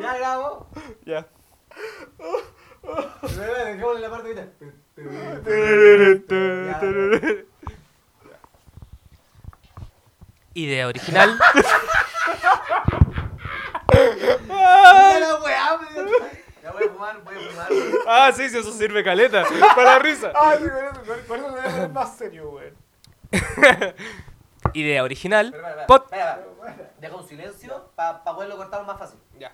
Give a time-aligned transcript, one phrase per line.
[0.00, 0.66] ¿Ya grabó?
[1.04, 1.26] Ya.
[3.22, 4.70] Dejémosle la parte que
[10.54, 11.38] Idea original.
[16.62, 17.68] Ya voy a fumar, voy a fumar.
[18.06, 19.44] Ah, sí, sí, eso sirve caleta.
[19.74, 20.32] Para la risa.
[20.34, 22.74] Ah, sí, por eso, por eso debe ser más serio, weón.
[24.74, 25.46] Idea original.
[25.46, 26.44] Espera, espera.
[27.00, 29.18] Deja un silencio para poderlo cortar más fácil.
[29.38, 29.52] Ya.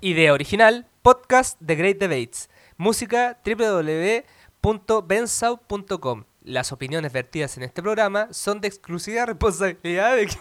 [0.00, 0.86] Idea original.
[1.02, 2.48] Podcast The Great Debates.
[2.76, 6.24] Música www.bensau.com.
[6.42, 10.40] Las opiniones vertidas en este programa son de exclusiva responsabilidad de quien-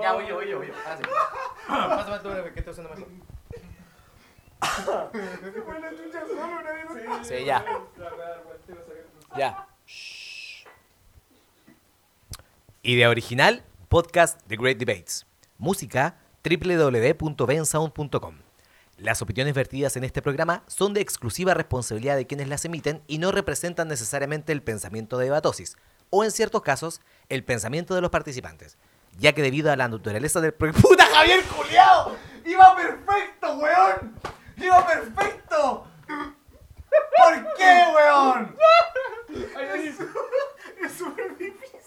[0.00, 0.74] Ya voy yo, voy yo, voy yo.
[0.84, 1.02] Ahora sí.
[1.66, 3.08] Pásame tú, que estoy usando mejor.
[7.22, 7.64] Sí, ya.
[9.36, 9.66] Ya.
[12.82, 15.26] Idea original, podcast The Great Debates.
[15.58, 18.36] Música www.bensound.com.
[18.98, 23.18] Las opiniones vertidas en este programa son de exclusiva responsabilidad de quienes las emiten y
[23.18, 25.76] no representan necesariamente el pensamiento de Debatosis,
[26.10, 28.78] o en ciertos casos, el pensamiento de los participantes,
[29.18, 30.54] ya que debido a la naturaleza del.
[30.54, 32.16] ¡Puta Javier Culeado!
[32.44, 34.14] ¡Iba perfecto, weón!
[34.56, 35.86] ¡Iba perfecto!
[36.06, 38.56] ¿Por qué, weón?
[40.82, 41.80] Es súper difícil.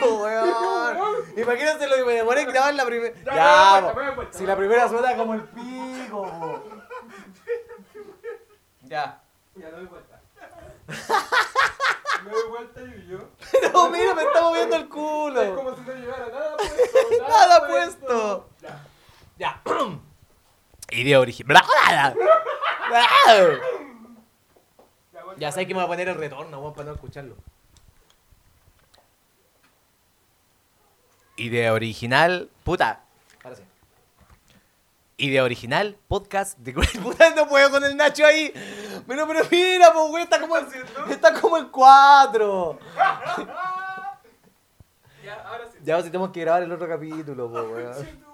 [0.00, 0.98] No, weón.
[1.36, 3.14] Imagínate lo que me demoré en grabar la primera.
[3.24, 4.22] Ya, Ya, po.
[4.30, 6.22] si la primera suena como el pico.
[6.22, 6.62] po.
[8.82, 9.20] Ya.
[9.56, 10.20] Ya, doy vuelta.
[12.24, 13.18] Me doy vuelta y yo.
[13.72, 15.54] No, mira, me está moviendo el Es culo.
[15.56, 17.22] como si no llevara nada puesto.
[17.28, 18.48] Nada puesto.
[20.94, 21.64] Idea original.
[25.38, 27.36] Ya, sé que me voy a poner el retorno, weón, para no escucharlo.
[31.36, 32.48] Idea original.
[32.62, 33.00] Puta.
[33.42, 33.62] Ahora sí.
[35.16, 38.52] Idea original, podcast de Great Puta, no puedo con el Nacho ahí.
[39.06, 40.56] Pero, pero mira, pues, güey, está como,
[41.08, 42.78] está como en cuatro.
[45.24, 45.78] Ya, ahora sí.
[45.82, 48.33] Ya, si tenemos que grabar el otro capítulo, pues, weón.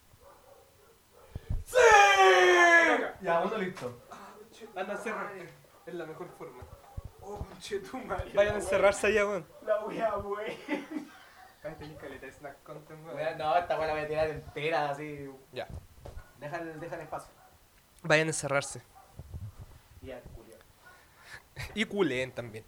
[3.21, 4.01] Ya, uno listo.
[4.75, 5.49] Anda a encerrarte.
[5.85, 6.63] Es la mejor forma.
[7.21, 8.31] Oh, conchetumare.
[8.33, 9.45] Vayan a encerrarse allá, weón.
[9.65, 10.57] La wea, wey.
[11.61, 13.37] Cállate, caleta de snack content, weón.
[13.37, 15.29] No, esta la voy a tirar entera, así.
[15.53, 15.67] Ya.
[16.39, 17.31] Deja el, deja el espacio.
[18.01, 18.81] Vayan a encerrarse.
[20.01, 20.55] Ya, Julio.
[21.75, 22.65] Y culeen también.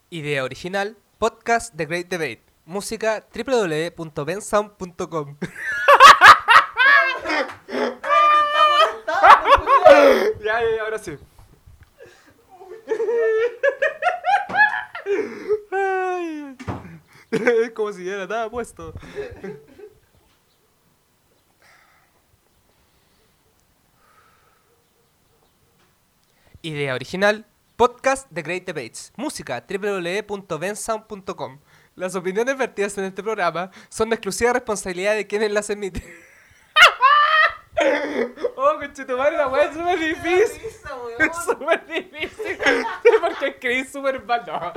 [0.10, 0.98] Idea original.
[1.20, 2.51] Podcast The Great Debate.
[2.66, 5.38] Música www.bensound.com.
[10.44, 11.18] Ya, ya, ahora sí.
[17.32, 18.94] Es como si ya era nada puesto.
[26.62, 27.46] Idea original.
[27.76, 29.12] Podcast The Great Debates.
[29.16, 31.60] Música www.bensound.com.
[32.02, 36.04] Las opiniones vertidas en este programa son de exclusiva responsabilidad de quienes las emiten.
[38.56, 40.62] Oh, conchetumare, la weá es súper difícil.
[41.18, 42.58] Es súper difícil.
[43.20, 44.44] Porque escribí súper mal.
[44.46, 44.74] No.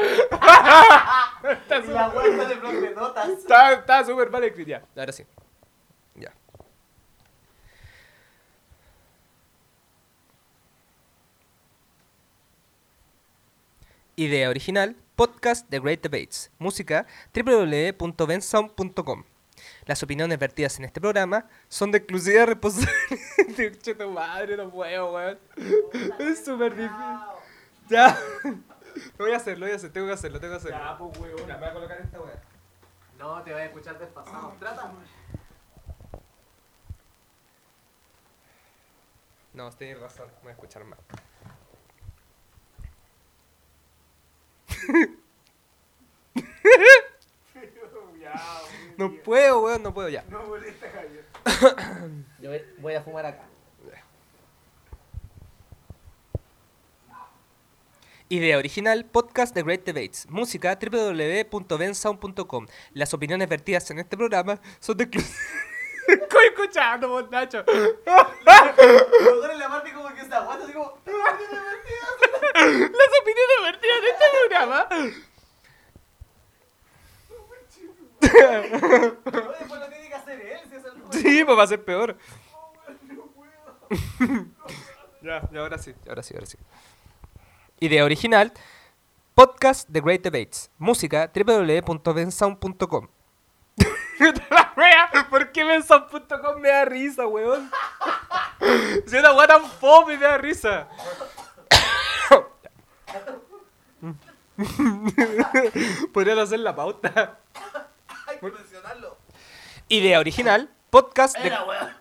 [1.50, 3.28] Está la vuelta de blog de notas.
[3.28, 4.82] Está está súper mal escrito ya.
[4.96, 5.26] Ahora sí.
[6.14, 6.32] Ya.
[14.16, 16.50] Idea original, podcast The Great Debates.
[16.58, 19.24] Música www.bensound.com.
[19.86, 22.94] Las opiniones vertidas en este programa son de exclusiva responsabilidad.
[23.98, 25.38] Tu madre, no puedo, weón.
[26.18, 26.96] Es súper difícil.
[27.88, 28.18] Ya.
[29.18, 30.78] Lo voy a hacer, lo voy a hacer, tengo que hacerlo, tengo que hacerlo.
[30.78, 31.46] Ya, pues, weón.
[31.46, 32.42] Me voy a colocar esta weá.
[33.18, 34.54] No, te voy a escuchar desfasado.
[34.58, 34.92] Trata.
[39.52, 40.98] No, tienes razón, voy a escuchar más.
[48.20, 48.32] Ya,
[48.96, 50.24] No puedo, weón, no puedo ya.
[50.30, 51.24] No molesta, Javier.
[52.40, 53.42] Yo voy- a fumar acá.
[58.30, 60.26] Idea original, podcast The Great Debates.
[60.30, 62.66] Música www.bensound.com.
[62.94, 65.04] Las opiniones vertidas en este programa son de.
[66.08, 67.62] Estoy escuchando, Nacho.
[67.66, 70.98] Pero en la parte como que se aguanta así como.
[71.04, 71.34] Las
[73.20, 74.88] opiniones vertidas en este programa.
[78.24, 80.84] No, después lo tiene que hacer él, si es
[81.58, 82.16] va a ser peor.
[85.22, 86.58] ya, ya, ahora sí, ahora sí, ahora sí.
[87.80, 88.52] Idea original,
[89.34, 90.70] podcast The Great Debates.
[90.78, 93.08] Música www.bensound.com.
[94.50, 97.70] la wea, ¿por qué bensound.com me da risa, weón?
[99.06, 100.88] Si una wea tan fome me da risa.
[106.12, 107.38] Podrían hacer la pauta.
[108.26, 109.18] Hay que mencionarlo.
[109.88, 111.48] Idea original, podcast de...
[111.48, 111.92] Era, weón.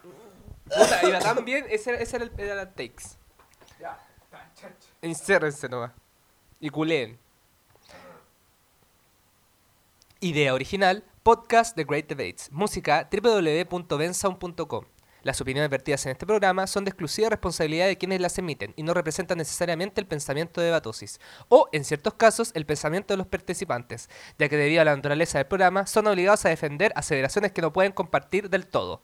[0.65, 3.17] Puta, iba tan bien, ese, era- ese era, el, era el takes.
[3.79, 4.87] Ya, está, chacho.
[5.01, 5.91] Encérrense nomás.
[6.59, 7.17] Y culeen.
[10.19, 12.51] Idea original, podcast The Great Debates.
[12.51, 14.85] Música www.bensound.com.
[15.23, 18.83] Las opiniones vertidas en este programa son de exclusiva responsabilidad de quienes las emiten y
[18.83, 23.27] no representan necesariamente el pensamiento de Batosis, o, en ciertos casos, el pensamiento de los
[23.27, 27.61] participantes, ya que debido a la naturaleza del programa son obligados a defender aseveraciones que
[27.61, 29.01] no pueden compartir del todo.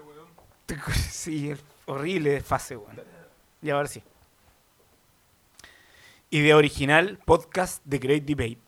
[0.00, 0.26] Weón.
[1.10, 3.00] Sí, es horrible desfase, weón.
[3.62, 4.02] Y ahora sí.
[6.30, 8.58] Idea original, podcast The Great Debate.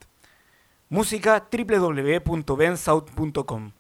[0.88, 3.72] Música www.bensouth.com.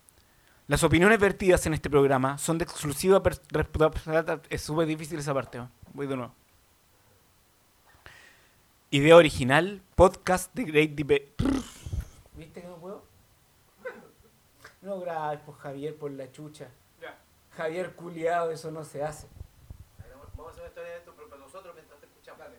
[0.66, 3.22] Las opiniones vertidas en este programa son de exclusiva...
[4.50, 5.58] Es súper difícil esa parte.
[5.58, 5.70] weón.
[5.94, 6.34] Voy de nuevo.
[8.90, 11.34] Idea original, podcast The Great Debate.
[12.36, 13.04] ¿Viste que no puedo?
[14.82, 16.68] No grabes por Javier por la chucha.
[17.58, 19.26] Javier culiado, eso no se hace.
[20.36, 22.38] Vamos a hacer una historia de esto, pero para nosotros mientras te escuchamos.
[22.38, 22.54] Dale.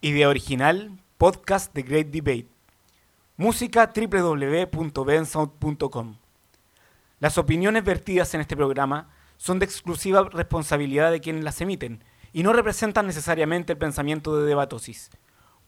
[0.00, 2.48] Idea original, podcast The Great Debate.
[3.36, 6.16] Música www.bensound.com.
[7.20, 12.02] Las opiniones vertidas en este programa son de exclusiva responsabilidad de quienes las emiten
[12.32, 15.12] y no representan necesariamente el pensamiento de Debatosis,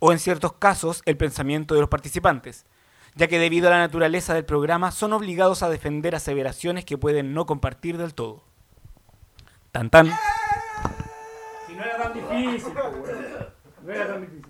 [0.01, 2.67] o en ciertos casos el pensamiento de los participantes,
[3.15, 7.35] ya que debido a la naturaleza del programa son obligados a defender aseveraciones que pueden
[7.35, 8.43] no compartir del todo.
[9.71, 10.11] Tan tan.
[11.67, 13.53] Si no era tan difícil, weón.
[13.83, 14.47] No era tan difícil.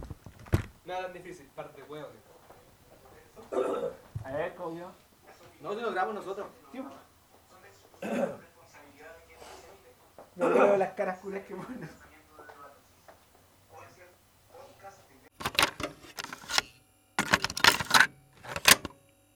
[0.84, 2.08] Nada tan difícil, parte huevo.
[4.24, 4.90] A ver, ¿cómo yo?
[5.60, 6.46] No, si lo grabamos nosotros.
[10.34, 11.90] No veo las caras culas que ponen.